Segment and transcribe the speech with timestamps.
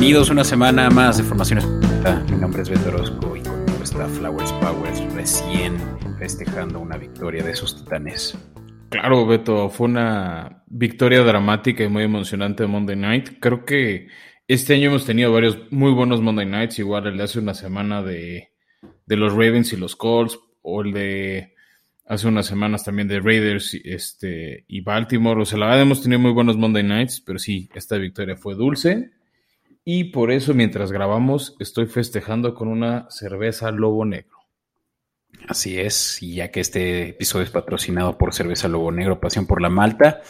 [0.00, 1.66] Bienvenidos una semana más de Formaciones.
[2.30, 5.76] Mi nombre es Beto Orozco y conmigo está Flowers Powers recién
[6.18, 8.34] festejando una victoria de sus titanes.
[8.88, 13.28] Claro, Beto, fue una victoria dramática y muy emocionante de Monday Night.
[13.40, 14.08] Creo que
[14.48, 18.02] este año hemos tenido varios muy buenos Monday Nights, igual el de hace una semana
[18.02, 18.52] de,
[19.04, 21.52] de los Ravens y los Colts, o el de
[22.06, 25.42] hace unas semanas también de Raiders este, y Baltimore.
[25.42, 28.54] O sea, la verdad hemos tenido muy buenos Monday Nights, pero sí, esta victoria fue
[28.54, 29.19] dulce.
[29.84, 34.40] Y por eso, mientras grabamos, estoy festejando con una cerveza Lobo Negro.
[35.48, 39.62] Así es, y ya que este episodio es patrocinado por Cerveza Lobo Negro, Pasión por
[39.62, 40.20] la Malta,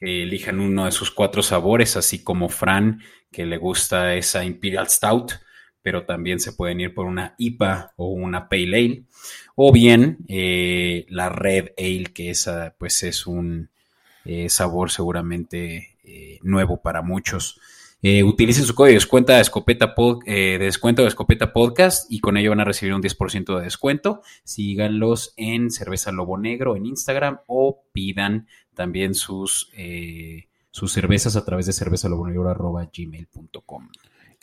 [0.00, 4.88] eh, elijan uno de sus cuatro sabores, así como Fran, que le gusta esa Imperial
[4.88, 5.32] Stout
[5.82, 9.02] pero también se pueden ir por una IPA o una Pale Ale,
[9.54, 13.68] o bien eh, la Red Ale, que esa pues es un
[14.24, 15.98] eh, sabor seguramente
[16.42, 17.60] nuevo para muchos.
[18.24, 19.94] Utilicen su código de descuento de, escopeta
[20.26, 24.22] de descuento de Escopeta Podcast y con ello van a recibir un 10% de descuento.
[24.44, 29.70] Síganlos en Cerveza Lobo Negro en Instagram o pidan también sus,
[30.70, 33.88] sus cervezas a través de cervezalobonegro.gmail.com.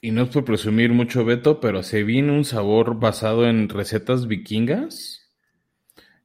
[0.01, 4.27] Y no es por presumir mucho, Beto, pero se viene un sabor basado en recetas
[4.27, 5.29] vikingas.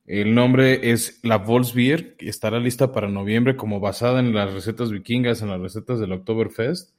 [0.07, 4.91] El nombre es la Volksbier, que estará lista para noviembre como basada en las recetas
[4.91, 6.97] vikingas, en las recetas del Oktoberfest.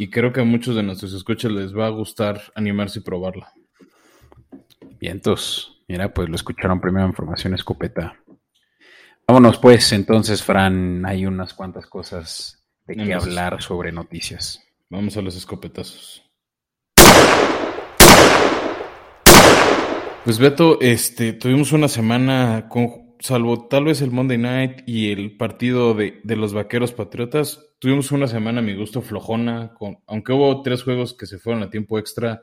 [0.00, 3.52] Y creo que a muchos de nuestros escuchas les va a gustar animarse y probarla.
[4.98, 5.82] Vientos.
[5.88, 8.16] Mira, pues lo escucharon primero en Formación Escopeta.
[9.28, 14.66] Vámonos pues, entonces, Fran, hay unas cuantas cosas de qué hablar sobre noticias.
[14.88, 16.24] Vamos a los escopetazos.
[20.24, 25.36] Pues Beto, este, tuvimos una semana con, salvo tal vez el Monday Night y el
[25.36, 30.62] partido de, los Vaqueros Patriotas, tuvimos una semana a mi gusto flojona, con, aunque hubo
[30.62, 32.42] tres juegos que se fueron a tiempo extra,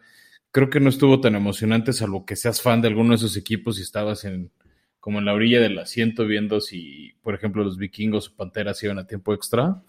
[0.51, 3.79] creo que no estuvo tan emocionante, salvo que seas fan de alguno de esos equipos
[3.79, 4.51] y estabas en,
[4.99, 8.99] como en la orilla del asiento viendo si, por ejemplo, los vikingos o panteras iban
[8.99, 9.83] a tiempo extra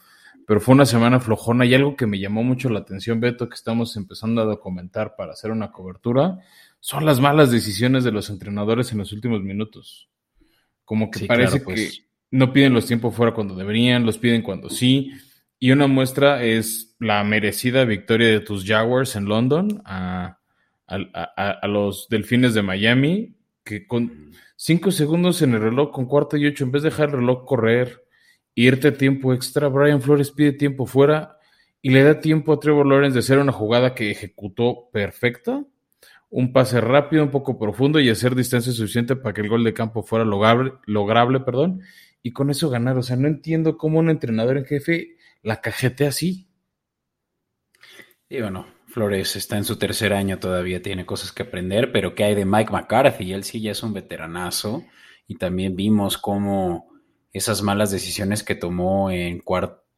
[0.49, 3.55] pero fue una semana flojona y algo que me llamó mucho la atención, Beto, que
[3.55, 6.39] estamos empezando a documentar para hacer una cobertura,
[6.81, 10.09] son las malas decisiones de los entrenadores en los últimos minutos.
[10.89, 11.79] Como que parece pues.
[11.79, 15.13] que no piden los tiempos fuera cuando deberían, los piden cuando sí.
[15.59, 20.39] Y una muestra es la merecida victoria de tus Jaguars en London a,
[20.87, 26.47] a los Delfines de Miami, que con cinco segundos en el reloj, con cuarto y
[26.47, 28.03] ocho, en vez de dejar el reloj correr,
[28.55, 29.69] irte tiempo extra.
[29.69, 31.37] Brian Flores pide tiempo fuera
[31.83, 35.67] y le da tiempo a Trevor Lawrence de hacer una jugada que ejecutó perfecta,
[36.31, 39.75] un pase rápido, un poco profundo y hacer distancia suficiente para que el gol de
[39.75, 41.83] campo fuera lograble, lograble perdón,
[42.23, 42.99] y con eso ganar.
[42.99, 46.49] O sea, no entiendo cómo un entrenador en jefe la cajete así.
[48.29, 52.25] Y bueno, Flores está en su tercer año todavía, tiene cosas que aprender, pero ¿qué
[52.25, 53.33] hay de Mike McCarthy?
[53.33, 54.85] Él sí ya es un veteranazo
[55.27, 56.91] y también vimos cómo
[57.33, 59.41] esas malas decisiones que tomó en,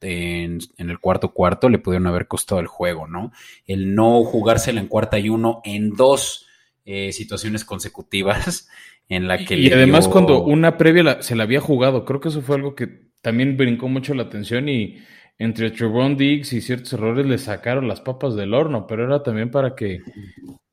[0.01, 3.31] en, el cuarto cuarto le pudieron haber costado el juego, ¿no?
[3.65, 6.47] El no jugársela en cuarta y uno en dos
[6.85, 8.67] eh, situaciones consecutivas
[9.09, 9.55] en la que...
[9.55, 13.11] Y, además cuando una previa se la había jugado, creo que eso fue algo que
[13.21, 14.97] también brincó mucho la atención y
[15.37, 19.49] entre Trevon Diggs y ciertos errores le sacaron las papas del horno, pero era también
[19.51, 20.01] para que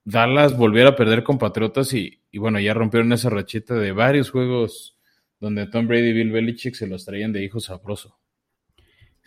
[0.05, 4.31] Dallas volviera a perder con Patriotas y, y bueno, ya rompieron esa rachita de varios
[4.31, 4.97] juegos
[5.41, 8.19] donde Tom Brady y Bill Belichick se los traían de hijo sabroso.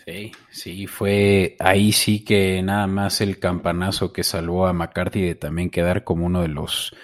[0.06, 5.35] Sí, sí, fue ahí sí que nada más el campanazo que salvó a McCarthy de
[5.35, 6.95] también quedar como uno de los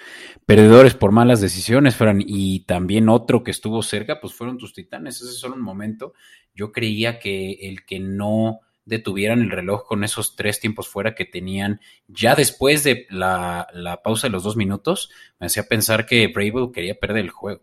[0.46, 2.22] perdedores por malas decisiones, Fran.
[2.26, 5.20] Y también otro que estuvo cerca, pues fueron tus titanes.
[5.20, 6.14] Ese es solo un momento.
[6.54, 11.26] Yo creía que el que no detuvieran el reloj con esos tres tiempos fuera que
[11.26, 16.26] tenían ya después de la, la pausa de los dos minutos, me hacía pensar que
[16.28, 17.62] Bravo quería perder el juego.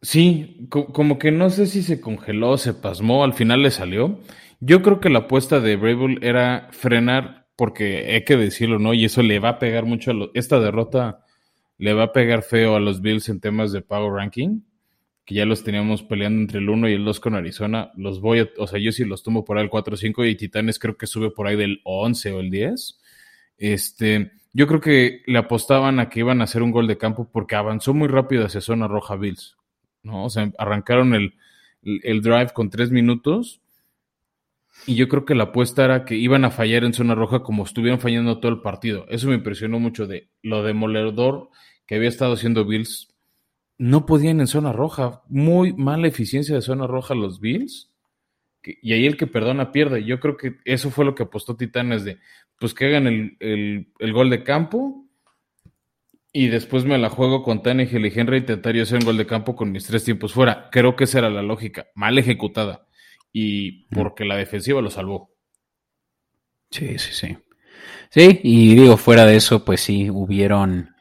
[0.00, 4.20] Sí, como que no sé si se congeló, se pasmó, al final le salió.
[4.60, 8.94] Yo creo que la apuesta de Brable era frenar, porque hay que decirlo, ¿no?
[8.94, 11.24] Y eso le va a pegar mucho a esta derrota
[11.78, 14.60] le va a pegar feo a los Bills en temas de power ranking,
[15.24, 17.92] que ya los teníamos peleando entre el 1 y el 2 con Arizona.
[17.96, 20.78] Los voy a, o sea, yo sí los tomo por ahí el 4-5 y Titanes
[20.78, 22.98] creo que sube por ahí del 11 o el 10.
[23.58, 27.28] Este, yo creo que le apostaban a que iban a hacer un gol de campo
[27.30, 29.57] porque avanzó muy rápido hacia zona roja Bills.
[30.02, 30.24] ¿No?
[30.24, 31.32] O sea, arrancaron el,
[31.82, 33.60] drive con tres minutos
[34.86, 37.64] y yo creo que la apuesta era que iban a fallar en zona roja como
[37.64, 39.06] estuvieron fallando todo el partido.
[39.08, 41.50] Eso me impresionó mucho de lo demoledor
[41.86, 43.14] que había estado haciendo Bills.
[43.78, 45.22] No podían en zona roja.
[45.28, 47.90] Muy mala eficiencia de zona roja los Bills.
[48.62, 50.04] y ahí el que perdona pierde.
[50.04, 52.18] Yo creo que eso fue lo que apostó Titanes de,
[52.58, 55.07] pues que hagan el, gol de campo
[56.32, 59.56] y después me la juego con Tannehill y Henry intentaría hacer un gol de campo
[59.56, 60.68] con mis tres tiempos fuera.
[60.70, 62.86] Creo que esa era la lógica, mal ejecutada
[63.32, 65.30] y porque la defensiva lo salvó.
[66.70, 67.38] Sí, sí, sí.
[68.10, 70.94] Sí, y digo, fuera de eso, pues sí, hubieron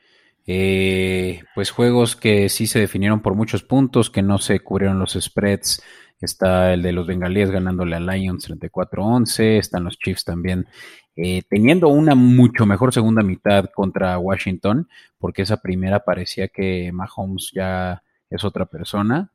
[0.46, 5.14] eh, pues juegos que sí se definieron por muchos puntos, que no se cubrieron los
[5.14, 5.82] spreads.
[6.20, 10.68] Está el de los bengalíes ganándole a Lions 34-11, están los Chiefs también
[11.18, 14.88] eh, teniendo una mucho mejor segunda mitad contra Washington,
[15.18, 19.32] porque esa primera parecía que Mahomes ya es otra persona.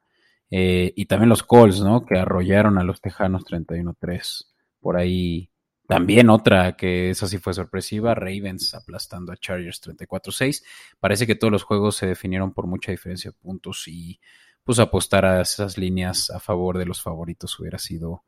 [0.48, 2.06] Eh, y también los Colts, ¿no?
[2.06, 4.44] Que arrollaron a los Tejanos 31-3.
[4.80, 5.50] Por ahí
[5.88, 10.62] también otra que esa sí fue sorpresiva, Ravens aplastando a Chargers 34-6.
[11.00, 14.20] Parece que todos los juegos se definieron por mucha diferencia de puntos y
[14.62, 18.22] pues apostar a esas líneas a favor de los favoritos hubiera sido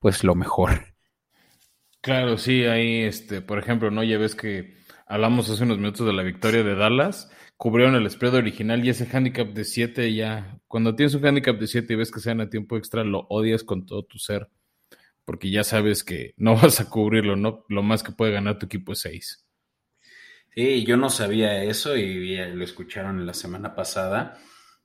[0.00, 0.97] pues lo mejor.
[2.00, 4.02] Claro, sí, ahí, este, por ejemplo, ¿no?
[4.04, 8.34] Ya ves que hablamos hace unos minutos de la victoria de Dallas cubrieron el spread
[8.34, 12.12] original y ese handicap de 7 ya, cuando tienes un handicap de 7 y ves
[12.12, 14.48] que sean a tiempo extra, lo odias con todo tu ser,
[15.24, 17.64] porque ya sabes que no vas a cubrirlo, ¿no?
[17.68, 19.44] Lo más que puede ganar tu equipo es 6.
[20.54, 24.38] Sí, yo no sabía eso y lo escucharon la semana pasada,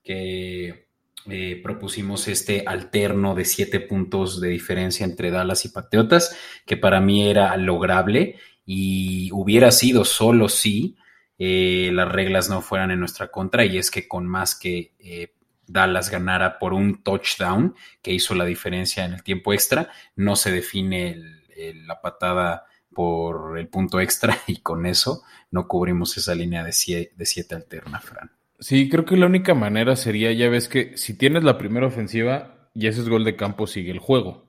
[0.04, 0.90] que
[1.30, 7.00] eh, propusimos este alterno de 7 puntos de diferencia entre Dallas y Patriotas, que para
[7.00, 8.36] mí era lograble
[8.66, 10.98] y hubiera sido solo si
[11.38, 15.34] eh, las reglas no fueran en nuestra contra y es que con más que eh,
[15.66, 20.52] Dallas ganara por un touchdown que hizo la diferencia en el tiempo extra, no se
[20.52, 21.18] define
[21.86, 27.56] la patada por el punto extra y con eso no cubrimos esa línea de 7
[27.56, 28.43] alterna, Fran.
[28.64, 32.70] Sí, creo que la única manera sería, ya ves que si tienes la primera ofensiva
[32.74, 34.48] y ese es gol de campo, sigue el juego.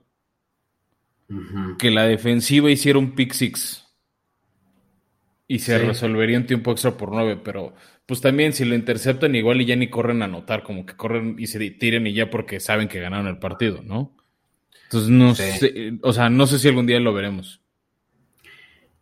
[1.80, 3.84] Que la defensiva hiciera un pick six
[5.48, 7.74] y se resolvería un tiempo extra por nueve, pero
[8.06, 11.34] pues también si lo interceptan igual y ya ni corren a anotar, como que corren
[11.36, 14.16] y se tiren y ya porque saben que ganaron el partido, ¿no?
[14.84, 17.60] Entonces no sé, o sea, no sé si algún día lo veremos.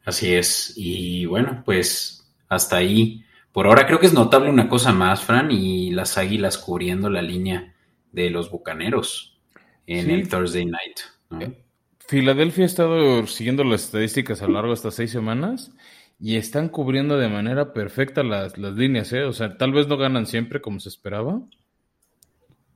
[0.07, 3.27] Así es, y bueno, pues hasta ahí.
[3.53, 7.23] Por ahora creo que es notable una cosa más, Fran, y las águilas cubriendo la
[7.23, 7.75] línea
[8.11, 9.39] de los bucaneros
[9.87, 11.01] en el Thursday night.
[11.41, 11.63] Eh,
[11.99, 15.73] Filadelfia ha estado siguiendo las estadísticas a lo largo de estas seis semanas
[16.19, 19.25] y están cubriendo de manera perfecta las, líneas, ¿eh?
[19.25, 21.41] O sea, tal vez no ganan siempre como se esperaba.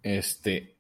[0.03, 0.76] Este,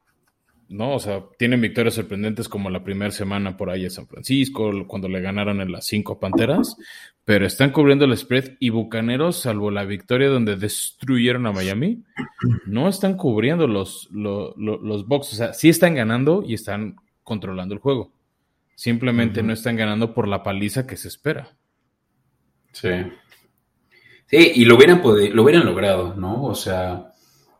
[0.68, 0.94] ¿no?
[0.94, 5.08] O sea, tienen victorias sorprendentes como la primera semana por ahí en San Francisco, cuando
[5.08, 6.76] le ganaron en las cinco Panteras,
[7.24, 12.02] pero están cubriendo el spread y Bucaneros, salvo la victoria donde destruyeron a Miami,
[12.66, 15.32] no están cubriendo los, los, los box.
[15.32, 18.12] O sea, sí están ganando y están controlando el juego.
[18.74, 21.56] Simplemente no están ganando por la paliza que se espera.
[22.72, 22.90] Sí.
[24.26, 26.44] Sí, y lo hubieran, lo hubieran logrado, ¿no?
[26.44, 27.12] O sea,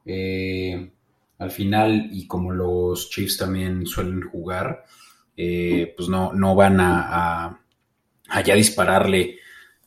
[0.05, 0.93] eh,
[1.39, 4.85] al final, y como los Chiefs también suelen jugar,
[5.37, 7.61] eh, pues no, no van a,
[8.45, 9.39] ya dispararle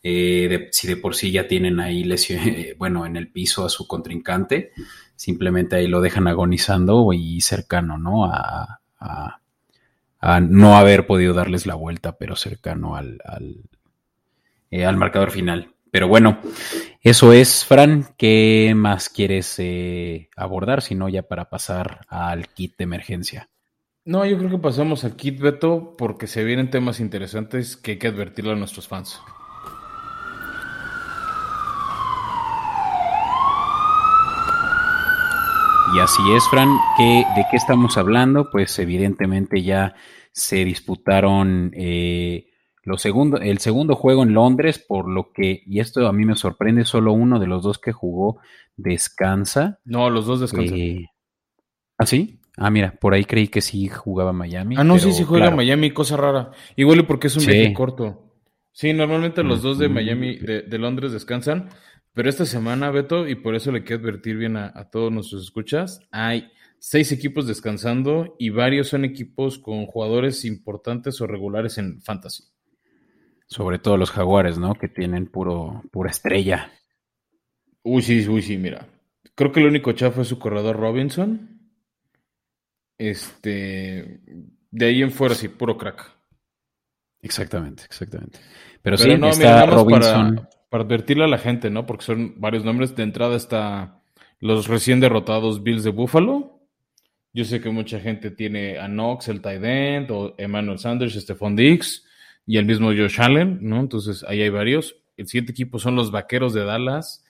[0.02, 2.42] eh, si de por sí ya tienen ahí lesión,
[2.78, 4.72] bueno, en el piso a su contrincante,
[5.16, 8.26] simplemente ahí lo dejan agonizando y cercano, ¿no?
[8.26, 8.76] A,
[10.42, 13.20] no haber podido darles la vuelta, pero cercano al,
[14.70, 15.74] eh, al marcador final.
[15.92, 16.40] Pero bueno,
[17.02, 18.08] eso es, Fran.
[18.18, 20.82] ¿Qué más quieres eh, abordar?
[20.82, 23.50] Si no, ya para pasar al kit de emergencia.
[24.06, 28.00] No, yo creo que pasamos al kit, Beto, porque se vienen temas interesantes que hay
[28.00, 29.20] que advertirle a nuestros fans.
[35.96, 36.70] Y así es, Fran.
[36.98, 38.50] ¿De qué estamos hablando?
[38.52, 39.96] Pues evidentemente ya
[40.32, 42.48] se disputaron eh,
[42.98, 46.86] segundo, el segundo juego en Londres, por lo que, y esto a mí me sorprende,
[46.86, 48.40] solo uno de los dos que jugó
[48.76, 49.80] descansa.
[49.86, 50.78] No, los dos descansan.
[50.78, 51.06] Eh,
[51.98, 52.40] ¿Ah, sí?
[52.58, 54.76] Ah, mira, por ahí creí que sí jugaba Miami.
[54.78, 56.52] Ah, no, sí, sí juega Miami, cosa rara.
[56.76, 58.26] Igual y porque es un viaje corto.
[58.72, 61.70] Sí, normalmente los dos de Miami, de, Londres descansan,
[62.14, 65.44] pero esta semana, Beto, y por eso le quiero advertir bien a, a todos nuestros
[65.44, 72.02] escuchas, hay seis equipos descansando y varios son equipos con jugadores importantes o regulares en
[72.02, 72.44] fantasy.
[73.50, 74.76] Sobre todo los jaguares, ¿no?
[74.76, 76.72] Que tienen puro, pura estrella.
[77.82, 78.88] Uy, sí, uy, sí, mira.
[79.34, 81.60] Creo que el único chafo es su corredor Robinson.
[82.98, 84.20] Este.
[84.70, 86.12] De ahí en fuera, sí, puro crack.
[87.22, 88.40] Exactamente, exactamente.
[88.84, 90.48] Pero, sí, no, está Robinson.
[90.70, 91.88] Para, advertirle a la gente, ¿no?
[91.88, 92.96] Porque son varios nombres.
[92.96, 94.04] De entrada está
[94.40, 96.60] los recién derrotados Bills de Buffalo.
[97.34, 101.56] Yo sé que mucha gente tiene a Knox, el tight end, o Emmanuel Sanders, Stephon
[101.56, 102.06] Diggs,
[102.50, 103.80] y el mismo Josh Allen, ¿no?
[103.80, 104.96] Entonces ahí hay varios.
[105.18, 107.24] El siguiente equipo son los Vaqueros de Dallas,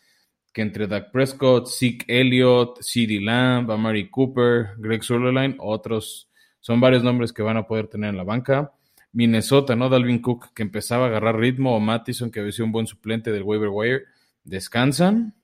[0.54, 6.30] que entre Dak Prescott, Zeke Elliott, CeeDee Lamb, Amari Cooper, Greg Sutherland, otros,
[6.62, 8.72] son varios nombres que van a poder tener en la banca.
[9.12, 9.90] Minnesota, ¿no?
[9.90, 13.30] Dalvin Cook, que empezaba a agarrar ritmo, o Mattison, que había sido un buen suplente
[13.30, 14.04] del waiver wire,
[14.46, 15.36] descansan.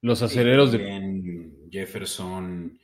[0.00, 1.50] Los aceleros de.
[1.70, 2.78] Jefferson,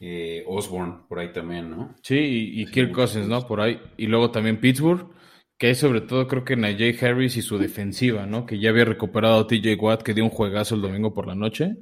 [0.00, 1.94] eh, Osborne, por ahí también, ¿no?
[2.02, 3.46] Sí, y, Kirk Cousins, ¿no?
[3.46, 3.78] Por ahí.
[3.98, 5.10] Y luego también Pittsburgh,
[5.58, 8.46] que hay sobre todo creo que Najee Harris y su defensiva, ¿no?
[8.46, 11.34] Que ya había recuperado a TJ Watt, que dio un juegazo el domingo por la
[11.34, 11.76] noche.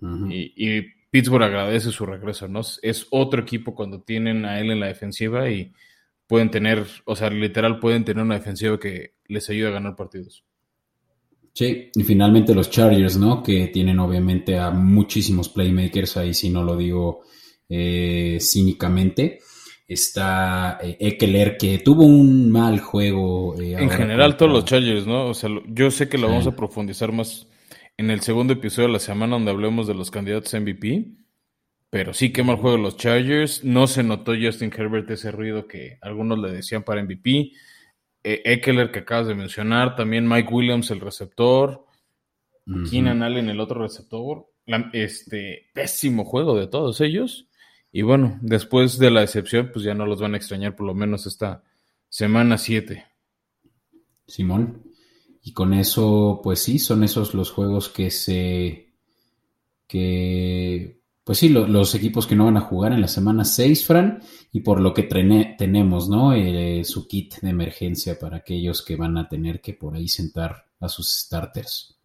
[0.00, 2.60] y, y, Pittsburgh agradece su regreso, ¿no?
[2.82, 5.72] Es otro equipo cuando tienen a él en la defensiva y
[6.26, 10.44] pueden tener, o sea, literal pueden tener una defensiva que les ayude a ganar partidos.
[11.56, 13.42] Sí, y finalmente los Chargers, ¿no?
[13.42, 17.22] Que tienen obviamente a muchísimos playmakers, ahí si no lo digo
[17.70, 19.38] eh, cínicamente.
[19.88, 23.58] Está eh, Eckler, que tuvo un mal juego.
[23.58, 25.28] Eh, en general, todos los Chargers, ¿no?
[25.28, 27.46] O sea, yo sé que lo vamos a profundizar más
[27.96, 31.06] en el segundo episodio de la semana donde hablemos de los candidatos MVP.
[31.88, 33.64] Pero sí, qué mal juego los Chargers.
[33.64, 37.52] No se notó Justin Herbert ese ruido que algunos le decían para MVP.
[38.28, 39.94] Eh, Eckler que acabas de mencionar.
[39.94, 41.86] También Mike Williams, el receptor.
[42.90, 44.48] Keenan Allen, el otro receptor.
[44.92, 47.48] este pésimo juego de todos ellos.
[47.92, 50.94] Y bueno, después de la decepción, pues ya no los van a extrañar por lo
[50.94, 51.62] menos esta
[52.08, 53.06] semana 7.
[54.26, 54.82] Simón.
[55.40, 58.92] Y con eso, pues sí, son esos los juegos que se.
[59.86, 61.00] que.
[61.26, 64.20] Pues sí, los equipos que no van a jugar en la semana 6, Fran,
[64.52, 66.32] y por lo que tenemos, ¿no?
[66.32, 70.66] Eh, su kit de emergencia para aquellos que van a tener que por ahí sentar
[70.78, 71.98] a sus starters.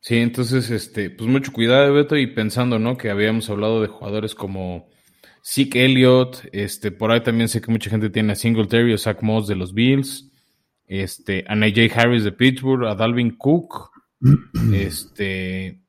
[0.00, 2.96] Sí, entonces, este, pues mucho cuidado, Beto, y pensando, ¿no?
[2.96, 4.88] Que habíamos hablado de jugadores como
[5.44, 9.20] Zeke Elliott, este, por ahí también sé que mucha gente tiene a Singletary o Zach
[9.20, 10.32] Moss de los Bills
[10.86, 13.90] este, a Najee Harris de Pittsburgh, a Dalvin Cook,
[14.72, 15.82] este,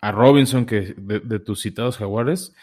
[0.00, 2.54] a Robinson, que de, tus citados jaguares.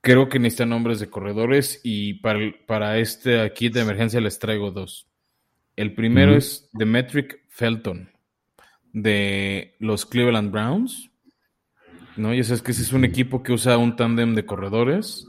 [0.00, 4.70] Creo que necesitan nombres de corredores y para, para este kit de emergencia les traigo
[4.70, 5.06] dos.
[5.76, 8.10] El primero es Demetric Felton
[8.92, 11.10] de los Cleveland Browns.
[12.16, 12.32] ¿no?
[12.32, 15.26] Ya sabes que ese es un equipo que usa un tándem de corredores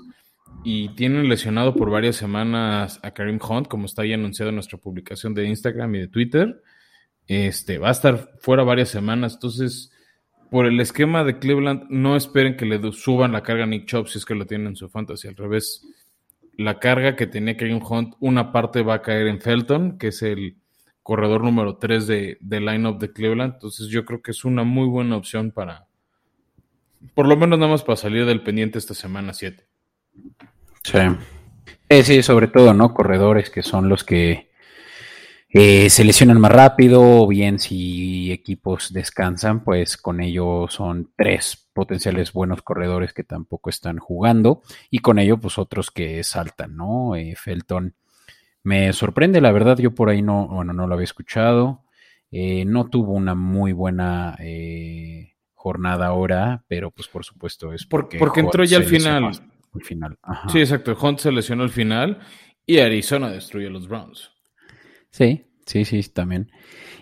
[0.63, 4.77] y tienen lesionado por varias semanas a Karim Hunt, como está ahí anunciado en nuestra
[4.77, 6.61] publicación de Instagram y de Twitter.
[7.27, 9.91] Este, va a estar fuera varias semanas, entonces
[10.55, 14.07] por el esquema de Cleveland no esperen que le suban la carga a Nick Chubb
[14.07, 15.85] si es que lo tienen en su fantasy, al revés.
[16.55, 20.21] La carga que tenía Karim Hunt, una parte va a caer en Felton, que es
[20.21, 20.55] el
[21.03, 24.87] corredor número 3 de, de line-up de Cleveland, entonces yo creo que es una muy
[24.87, 25.87] buena opción para,
[27.15, 29.61] por lo menos nada más para salir del pendiente esta semana 7.
[30.83, 32.01] Sí.
[32.01, 32.93] sí, sobre todo, ¿no?
[32.93, 34.44] Corredores que son los que
[35.49, 41.69] eh, se lesionan más rápido, o bien si equipos descansan, pues con ello son tres
[41.73, 47.15] potenciales buenos corredores que tampoco están jugando, y con ello, pues otros que saltan, ¿no?
[47.15, 47.95] Eh, Felton
[48.63, 51.83] me sorprende, la verdad, yo por ahí no, bueno, no lo había escuchado.
[52.31, 54.35] Eh, no tuvo una muy buena
[55.53, 59.31] jornada ahora, pero pues por supuesto es porque, porque entró ya al final
[59.81, 60.17] final.
[60.49, 60.97] Sí, exacto.
[60.99, 62.19] Hunt se lesionó al final
[62.65, 64.31] y Arizona destruyó a los Browns.
[65.15, 66.51] Sí, sí, sí, también.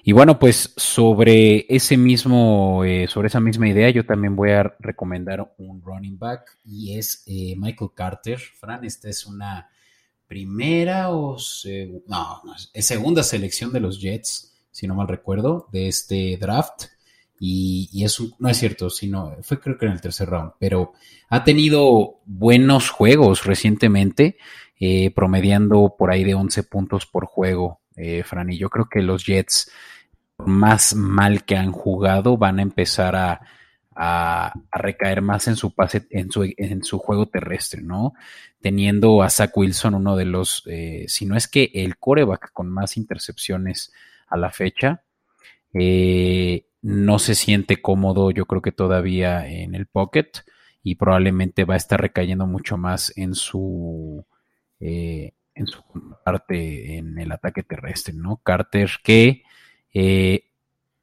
[0.03, 4.75] Y bueno, pues sobre ese mismo, eh, sobre esa misma idea, yo también voy a
[4.79, 8.37] recomendar un running back y es eh, Michael Carter.
[8.37, 9.67] Fran, esta es una
[10.27, 11.37] primera o
[12.05, 16.83] no, es segunda selección de los Jets, si no mal recuerdo, de este draft.
[17.39, 20.93] Y, es no es cierto, sino fue creo que en el tercer round, pero
[21.29, 24.37] ha tenido buenos juegos recientemente,
[24.79, 28.51] eh, promediando por ahí de 11 puntos por juego, eh, Fran.
[28.51, 29.71] Y yo creo que los Jets,
[30.37, 33.41] más mal que han jugado, van a empezar a,
[34.71, 38.13] recaer más en su pase, en su, en su juego terrestre, ¿no?
[38.59, 42.69] Teniendo a Zach Wilson, uno de los, eh, si no es que el coreback con
[42.69, 43.93] más intercepciones
[44.27, 45.03] a la fecha.
[45.73, 50.29] Eh, no se siente cómodo, yo creo que todavía en el pocket
[50.83, 54.25] y probablemente va a estar recayendo mucho más en su
[54.81, 55.81] eh, en su
[56.23, 58.37] parte en el ataque terrestre, ¿no?
[58.37, 59.43] Carter que
[59.93, 60.45] eh,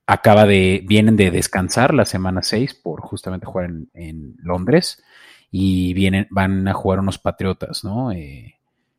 [0.06, 5.02] acaba de vienen de descansar la semana 6 por justamente jugar en, Londres
[5.50, 8.12] y vienen van a jugar unos Patriotas, ¿no?
[8.12, 8.56] Eh,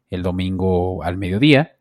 [0.09, 1.77] el domingo al mediodía.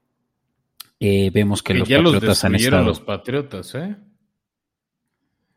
[1.00, 3.97] vemos que, los Patriotas han estado los Patriotas, ¿eh?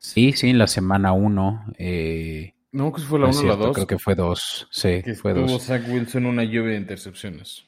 [0.04, 1.66] Sí, sí, en la semana 1.
[1.78, 3.74] Eh, No, que fue la 1 o la 2.
[3.74, 4.68] Creo que fue 2.
[4.70, 5.64] Sí, que fue tuvo 2.
[5.64, 7.66] Zach Wilson una lluvia de intercepciones.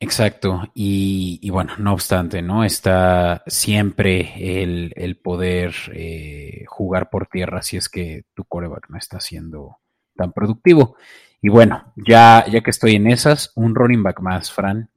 [0.00, 0.62] Exacto.
[0.74, 2.64] Y, y, bueno, no obstante, ¿no?
[2.64, 8.98] Está siempre el, el poder eh, jugar por tierra si es que tu coreback no
[8.98, 9.78] está siendo
[10.14, 10.96] tan productivo.
[11.40, 14.90] Y bueno, ya, ya que estoy en esas, un running back más, Fran,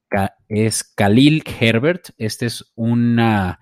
[0.48, 2.10] es Khalil Herbert.
[2.18, 3.60] Esta es una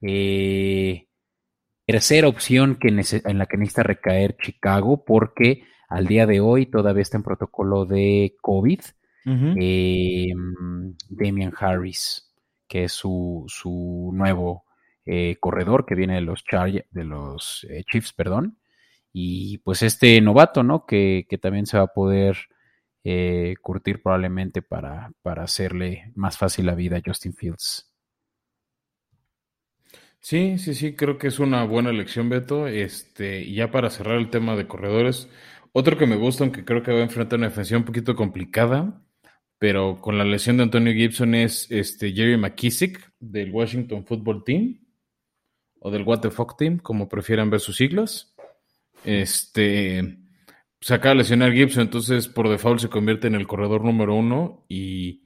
[0.00, 1.08] eh,
[1.86, 7.02] tercera opción que en la que necesita recaer Chicago porque al día de hoy todavía
[7.02, 8.80] está en protocolo de COVID.
[9.26, 9.56] Uh -huh.
[9.60, 10.32] eh,
[11.08, 12.32] Damian Harris,
[12.66, 14.64] que es su, su nuevo
[15.04, 16.44] eh, corredor que viene de los,
[16.90, 18.58] de los eh, Chiefs, perdón.
[19.12, 20.86] Y pues este novato, ¿no?
[20.86, 22.36] Que, que también se va a poder
[23.62, 27.90] curtir probablemente para, para hacerle más fácil la vida a Justin Fields.
[30.20, 32.66] Sí, sí, sí, creo que es una buena elección, Beto.
[32.66, 35.28] Este, y ya para cerrar el tema de corredores,
[35.72, 39.02] otro que me gusta, aunque creo que va a enfrentar una defensiva un poquito complicada,
[39.60, 44.80] pero con la lesión de Antonio Gibson es este Jerry McKissick del Washington Football Team
[45.80, 48.34] o del What the Fuck Team, como prefieran ver sus siglas.
[49.04, 50.16] Este
[50.80, 54.64] se acaba de lesionar Gibson, entonces por default se convierte en el corredor número uno
[54.66, 55.24] y,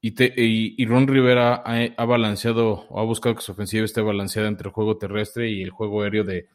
[0.00, 3.84] y, te, y, y Ron Rivera ha, ha, balanceado o ha buscado que su ofensiva
[3.84, 6.46] esté balanceada entre el juego terrestre y el juego aéreo de,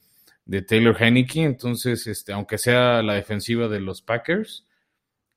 [0.45, 1.43] de Taylor Heineke.
[1.43, 4.68] Entonces, este, aunque sea la defensiva de los Packers,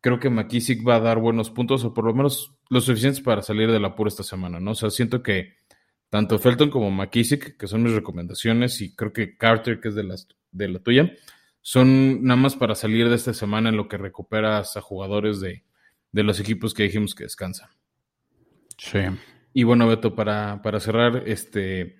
[0.02, 3.40] creo que McKissick va a dar buenos puntos, o por lo menos lo suficientes para
[3.40, 4.72] salir del apuro esta semana, ¿no?
[4.72, 5.54] O sea, siento que
[6.10, 10.02] tanto Felton como McKissick, que son mis recomendaciones, y creo que Carter, que es de,
[10.02, 11.12] las, de la tuya,
[11.62, 15.64] son nada más para salir de esta semana en lo que recuperas a jugadores de,
[16.10, 17.70] de los equipos que dijimos que descansan.
[18.76, 18.98] Sí.
[19.54, 21.96] Y bueno, Beto, para, para cerrar, este,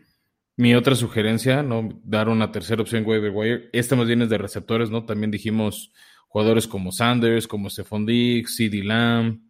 [0.56, 2.00] mi otra sugerencia, ¿no?
[2.02, 3.70] Dar una tercera opción waiver wire.
[3.72, 5.04] Esta más bien es de receptores, ¿no?
[5.04, 5.92] También dijimos
[6.32, 9.42] jugadores como Sanders, como Stephon Diggs, CeeDee Lamb,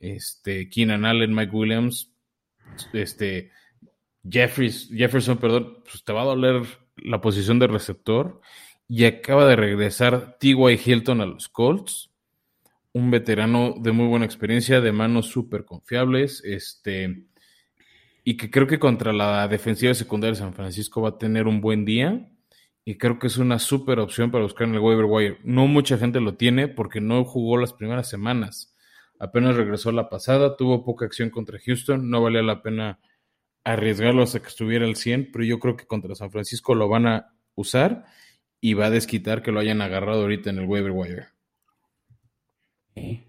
[0.00, 2.10] este, Keenan Allen, Mike Williams,
[2.92, 3.52] este,
[4.28, 6.64] Jeffries, Jefferson, perdón, pues te va a doler
[6.96, 8.40] la posición de receptor.
[8.88, 10.80] Y acaba de regresar T.Y.
[10.84, 12.10] Hilton a los Colts,
[12.92, 17.26] un veterano de muy buena experiencia, de manos súper confiables, este,
[18.24, 21.60] y que creo que contra la defensiva secundaria de San Francisco va a tener un
[21.60, 22.28] buen día
[22.84, 25.38] y creo que es una súper opción para buscar en el waiver wire.
[25.42, 28.74] No mucha gente lo tiene porque no jugó las primeras semanas.
[29.18, 33.00] Apenas regresó la pasada, tuvo poca acción contra Houston, no valía la pena
[33.64, 37.06] arriesgarlo hasta que estuviera al 100, pero yo creo que contra San Francisco lo van
[37.06, 38.04] a usar
[38.60, 41.26] y va a desquitar que lo hayan agarrado ahorita en el waiver wire.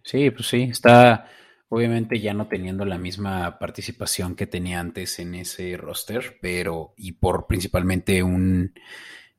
[0.04, 1.30] Sí, pues sí, está
[1.70, 7.14] obviamente ya no teniendo la misma participación que tenía antes en ese roster, pero y
[7.14, 8.74] por principalmente un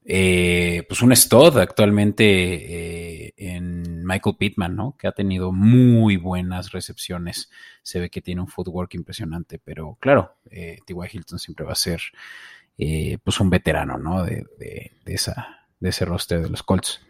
[0.09, 4.97] eh, pues un stud actualmente eh, en Michael Pittman, ¿no?
[4.97, 7.51] Que ha tenido muy buenas recepciones.
[7.83, 10.97] Se ve que tiene un footwork impresionante, pero claro, eh, T.Y.
[11.13, 12.01] Hilton siempre va a ser
[12.79, 14.23] eh, pues un veterano, ¿no?
[14.23, 14.47] De,
[15.07, 17.01] esa, de ese roster de los Colts.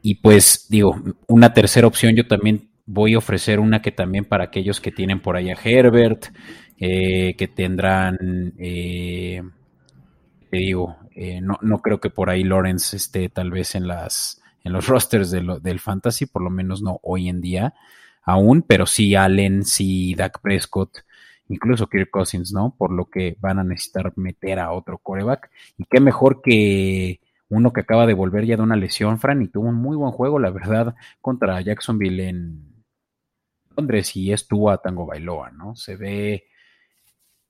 [0.00, 0.94] Y pues digo,
[1.26, 5.20] una tercera opción yo también voy a ofrecer una que también para aquellos que tienen
[5.20, 6.26] por ahí a Herbert,
[6.76, 9.42] que tendrán, eh,
[10.52, 14.72] digo, eh, no, no, creo que por ahí Lawrence esté tal vez en las en
[14.72, 17.74] los rosters del fantasy, por lo menos no hoy en día
[18.24, 20.98] aún, pero sí Allen, sí Dak Prescott,
[21.48, 22.74] incluso Kirk Cousins, ¿no?
[22.76, 25.50] Por lo que van a necesitar meter a otro coreback.
[25.76, 29.48] Y qué mejor que uno que acaba de volver ya de una lesión, Fran, y
[29.48, 32.84] tuvo un muy buen juego, la verdad, contra Jacksonville en
[33.76, 35.76] Londres y estuvo a Tango Bailoa, ¿no?
[35.76, 36.46] Se ve,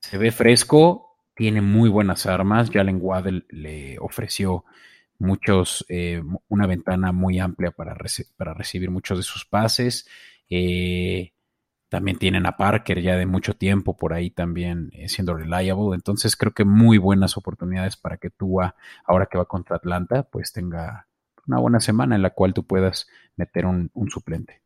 [0.00, 2.70] se ve fresco, tiene muy buenas armas.
[2.70, 4.64] Jalen Waddell le ofreció
[5.18, 7.96] muchos, eh, una ventana muy amplia para,
[8.36, 10.06] para, recibir muchos de sus pases.
[10.48, 11.32] Eh,
[11.88, 15.94] también tienen a Parker ya de mucho tiempo por ahí también eh, siendo reliable.
[15.94, 18.60] Entonces creo que muy buenas oportunidades para que tú,
[19.04, 21.06] ahora que va contra Atlanta, pues tenga
[21.46, 24.62] una buena semana en la cual tú puedas meter un, suplente.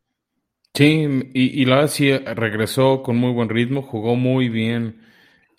[0.73, 5.01] Sí, y, y, la sí regresó con muy buen ritmo, jugó muy bien,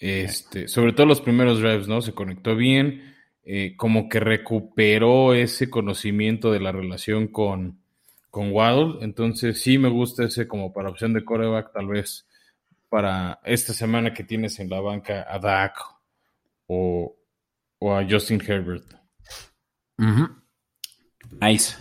[0.01, 2.01] este, sobre todo los primeros drives, ¿no?
[2.01, 7.81] Se conectó bien, eh, como que recuperó ese conocimiento de la relación con,
[8.31, 12.27] con Waddle, entonces sí me gusta ese como para opción de coreback, tal vez
[12.89, 15.79] para esta semana que tienes en la banca a Dak
[16.67, 17.17] o,
[17.79, 18.85] o a Justin Herbert.
[19.99, 20.43] Uh -huh.
[21.41, 21.77] Nice.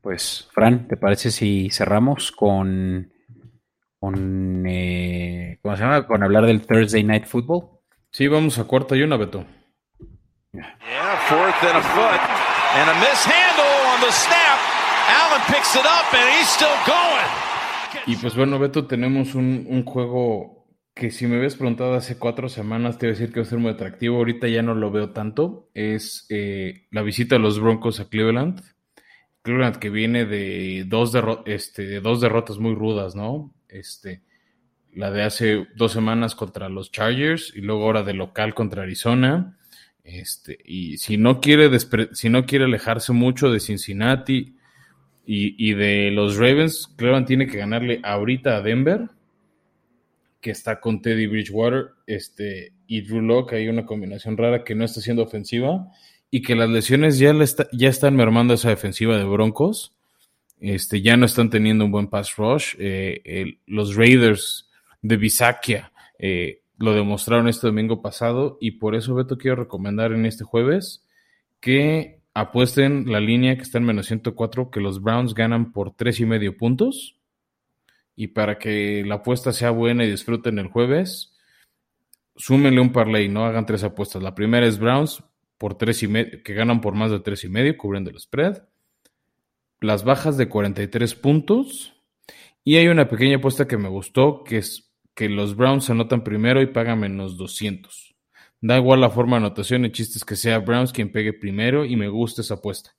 [0.00, 3.12] Pues, Fran, ¿te parece si cerramos con,
[4.02, 6.04] con eh, ¿cómo se llama?
[6.08, 7.68] Con hablar del Thursday Night Football.
[8.10, 9.44] Sí, vamos a cuarta y una, Beto.
[10.52, 10.66] Yeah,
[11.28, 12.20] fourth and a foot.
[12.74, 14.58] And a mishandle on the snap.
[15.08, 18.08] Allen picks it up and he's still going.
[18.08, 22.48] Y pues bueno, Beto, tenemos un, un juego que si me habías preguntado hace cuatro
[22.48, 24.16] semanas te iba a decir que va a ser muy atractivo.
[24.16, 25.70] Ahorita ya no lo veo tanto.
[25.74, 28.64] Es eh, la visita de los Broncos a Cleveland.
[29.42, 33.54] Cleveland que viene de dos, este, de dos derrotas muy rudas, ¿no?
[33.72, 34.22] Este,
[34.94, 39.58] la de hace dos semanas contra los Chargers y luego ahora de local contra Arizona.
[40.04, 41.70] Este, y si no quiere
[42.12, 44.56] si no quiere alejarse mucho de Cincinnati
[45.24, 49.08] y, y, de los Ravens, Cleveland tiene que ganarle ahorita a Denver,
[50.40, 54.84] que está con Teddy Bridgewater, este, y Drew Locke, hay una combinación rara que no
[54.84, 55.88] está siendo ofensiva,
[56.32, 59.94] y que las lesiones ya, está, ya están mermando esa defensiva de Broncos.
[60.62, 62.76] Este, ya no están teniendo un buen pass rush.
[62.78, 64.70] Eh, los Raiders
[65.02, 70.24] de Bisakia eh, lo demostraron este domingo pasado y por eso Beto quiero recomendar en
[70.24, 71.04] este jueves
[71.60, 76.20] que apuesten la línea que está en menos 104 que los Browns ganan por tres
[76.20, 77.18] y medio puntos
[78.14, 81.32] y para que la apuesta sea buena y disfruten el jueves
[82.36, 84.22] súmenle un parlay, no hagan tres apuestas.
[84.22, 85.22] La primera es Browns
[85.58, 88.62] por tres y medio, que ganan por más de tres y medio, cubriendo el spread.
[89.82, 91.92] Las bajas de 43 puntos.
[92.64, 96.62] Y hay una pequeña apuesta que me gustó, que es que los Browns anotan primero
[96.62, 98.14] y pagan menos 200.
[98.60, 101.84] Da igual la forma de anotación, el chiste es que sea Browns quien pegue primero
[101.84, 102.94] y me gusta esa apuesta.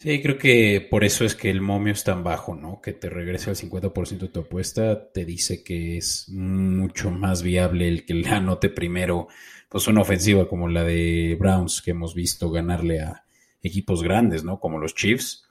[0.00, 2.80] Sí, creo que por eso es que el momio es tan bajo, ¿no?
[2.80, 7.88] Que te regrese al 50% de tu apuesta, te dice que es mucho más viable
[7.88, 9.28] el que le anote primero,
[9.68, 13.24] pues una ofensiva como la de Browns que hemos visto ganarle a
[13.62, 14.60] equipos grandes, ¿no?
[14.60, 15.44] Como los Chiefs,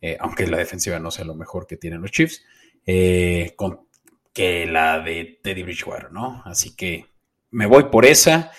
[0.00, 2.44] eh, aunque la defensiva no sea lo mejor que tienen los Chiefs,
[2.84, 3.86] eh, con
[4.32, 6.42] que la de Teddy Bridgewater, ¿no?
[6.44, 7.06] Así que
[7.50, 8.52] me voy por esa.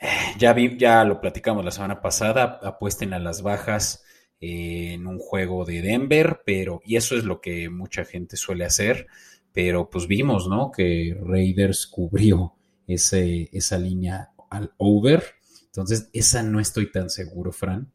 [0.00, 4.04] Eh, ya, vi, ya lo platicamos la semana pasada, apuesten a las bajas
[4.40, 9.06] en un juego de Denver, pero, y eso es lo que mucha gente suele hacer,
[9.52, 10.70] pero pues vimos, ¿no?
[10.70, 12.54] Que Raiders cubrió
[12.86, 15.24] ese, esa línea al over,
[15.66, 17.90] entonces esa no estoy tan seguro, Fran.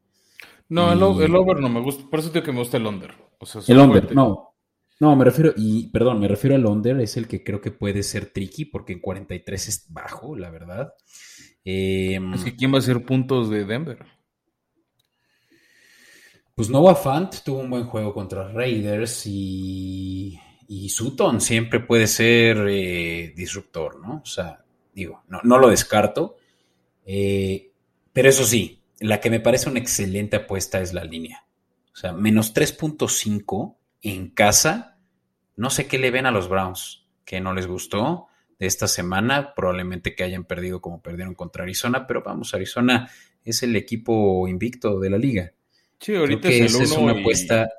[0.69, 3.11] No, el, over no me gusta, por eso digo que me gusta el under.
[3.67, 4.53] el under, no,
[4.99, 8.03] no, me refiero, y perdón, me refiero al under, es el que creo que puede
[8.03, 10.93] ser tricky porque en 43 es bajo, la verdad.
[11.63, 14.05] Em, es que ¿quién va a hacer puntos de Denver?
[16.53, 22.67] Pues Noah Fant tuvo un buen juego contra Raiders y, y Sutton siempre puede ser
[22.69, 24.21] eh, disruptor, ¿no?
[24.21, 26.35] O sea, digo, no, no lo descarto.
[27.05, 27.71] Eh,
[28.11, 31.45] pero eso sí, la que me parece una excelente apuesta es la línea.
[31.93, 34.97] O sea, menos 3.5 en casa.
[35.55, 39.53] No sé qué le ven a los Browns, que no les gustó de esta semana,
[39.55, 43.09] probablemente que hayan perdido como perdieron contra Arizona, pero vamos, Arizona
[43.43, 45.53] es el equipo invicto de la liga.
[45.99, 47.69] Sí, ahorita es, es una apuesta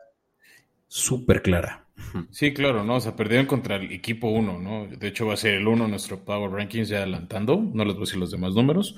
[0.89, 1.87] súper clara.
[2.31, 2.97] Sí, claro, ¿no?
[2.97, 4.87] O sea, perdieron contra el equipo 1, ¿no?
[4.87, 8.03] De hecho, va a ser el 1 nuestro Power Rankings ya adelantando, no les voy
[8.03, 8.97] a decir los demás números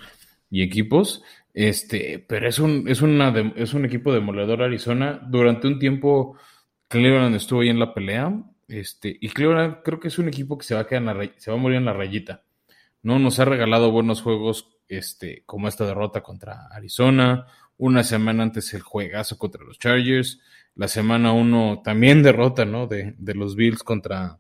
[0.53, 5.19] y equipos, este, pero es un, es una, es un equipo demoledor Arizona.
[5.27, 6.37] Durante un tiempo
[6.89, 8.45] Cleveland estuvo ahí en la pelea.
[8.69, 11.57] Este, y Cleveland creo que es un equipo que se va a quedar se va
[11.57, 12.45] a morir en la rayita.
[13.03, 17.47] No nos ha regalado buenos juegos, este, como esta derrota contra Arizona.
[17.79, 20.39] Una semana antes el juegazo contra los Chargers.
[20.75, 22.87] La semana uno también derrota, ¿no?
[22.87, 24.39] De, de los Bills contra,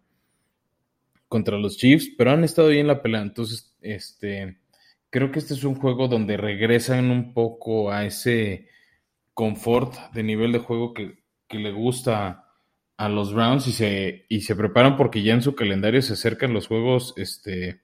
[1.26, 3.22] contra los Chiefs, pero han estado ahí en la pelea.
[3.22, 4.61] Entonces, este,
[5.12, 8.68] creo que este es un juego donde regresan un poco a ese
[9.34, 11.20] confort de nivel de juego que,
[11.50, 12.46] le gusta
[12.96, 16.54] a los Browns y se, y se preparan porque ya en su calendario se acercan
[16.54, 17.82] los juegos este,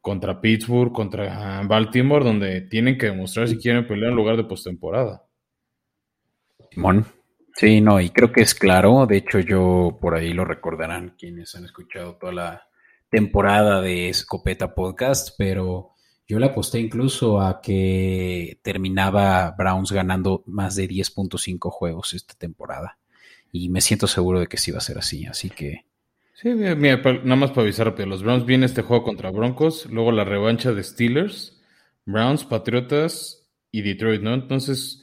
[0.00, 5.24] contra Pittsburgh, contra Baltimore, donde tienen que demostrar si quieren pelear en lugar de postemporada.
[6.70, 7.04] Simón.
[7.56, 9.04] Sí, no, y creo que es claro.
[9.06, 12.68] De hecho, yo por ahí lo recordarán quienes han escuchado toda la
[13.10, 15.91] temporada de Escopeta Podcast, pero
[16.32, 22.96] yo le aposté incluso a que terminaba Browns ganando más de 10.5 juegos esta temporada.
[23.52, 25.84] Y me siento seguro de que sí va a ser así, así que...
[26.32, 30.10] Sí, mira, nada más para avisar rápido, los Browns viene este juego contra Broncos, luego
[30.10, 31.60] la revancha de Steelers,
[32.06, 34.32] Browns, Patriotas y Detroit, ¿no?
[34.32, 35.02] Entonces,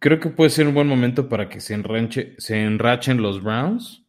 [0.00, 4.04] creo que puede ser un buen momento para que se, enranche, se enrachen los Browns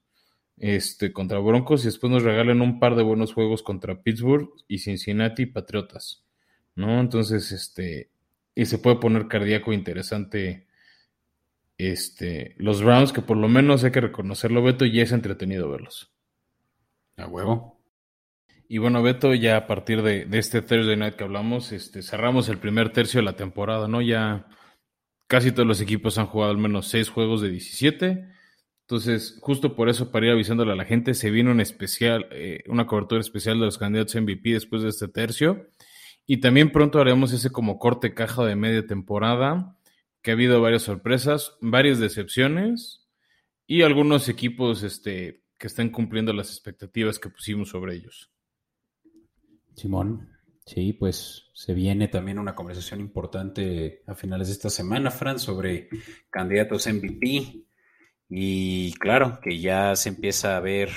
[0.57, 4.79] este, contra Broncos y después nos regalen un par de buenos juegos contra Pittsburgh y
[4.79, 6.24] Cincinnati y Patriotas,
[6.75, 6.99] ¿no?
[6.99, 8.11] Entonces, este,
[8.53, 10.67] y se puede poner cardíaco interesante
[11.77, 16.13] este, los Browns, que por lo menos hay que reconocerlo, Beto, y es entretenido verlos.
[17.17, 17.81] A huevo.
[18.67, 22.57] Y bueno, Beto, ya a partir de, este Thursday night que hablamos, este, cerramos el
[22.57, 24.01] primer tercio de la temporada, ¿no?
[24.01, 24.47] Ya
[25.27, 28.27] casi todos los equipos han jugado al menos seis juegos de 17.
[28.81, 32.63] Entonces, justo por eso, para ir avisándole a la gente, se viene un especial, eh,
[32.67, 35.69] una cobertura especial de los candidatos MVP después de este tercio.
[36.25, 39.77] Y también pronto haremos ese como corte caja de media temporada,
[40.21, 43.07] que ha habido varias sorpresas, varias decepciones
[43.67, 48.31] y algunos equipos este, que están cumpliendo las expectativas que pusimos sobre ellos.
[49.75, 50.29] Simón,
[50.65, 55.89] sí, pues se viene también una conversación importante a finales de esta semana, Fran, sobre
[56.31, 57.65] candidatos MVP.
[58.29, 60.89] Y claro, que ya se empieza a ver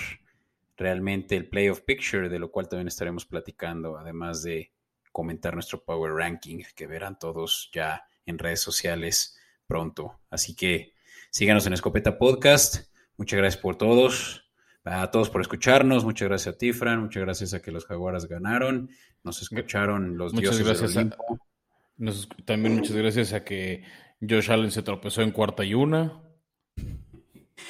[0.77, 4.73] realmente el playoff picture, de lo cual también estaremos platicando, además de
[5.19, 10.21] comentar nuestro Power Ranking, que verán todos ya en redes sociales pronto.
[10.31, 10.95] Así que
[11.29, 12.93] síganos en Escopeta Podcast.
[13.17, 14.45] Muchas gracias por todos
[14.85, 16.05] a todos por escucharnos.
[16.05, 17.01] Muchas gracias a ti, Fran.
[17.01, 18.91] Muchas gracias a que los Jaguaras ganaron.
[19.25, 23.83] Nos escucharon los muchas dioses gracias del A, también muchas gracias a que
[24.21, 26.23] Josh Allen se tropezó en cuarta y una.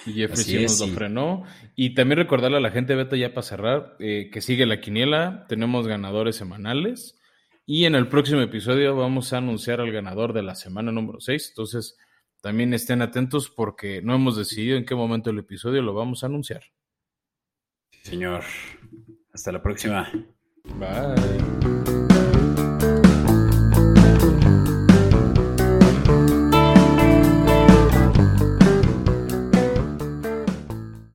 [0.05, 1.45] Y Jeffrey Simmons lo frenó.
[1.75, 5.47] Y también recordarle a la gente, Beta, ya para cerrar, eh, que sigue la quiniela.
[5.49, 7.18] Tenemos ganadores semanales.
[7.71, 11.51] Y en el próximo episodio vamos a anunciar al ganador de la semana número 6.
[11.51, 11.99] Entonces,
[12.41, 16.29] también estén atentos porque no hemos decidido en qué momento del episodio lo vamos a
[16.29, 16.63] anunciar.
[18.01, 18.43] Señor.
[19.35, 20.11] Hasta la próxima.
[20.79, 21.98] Bye.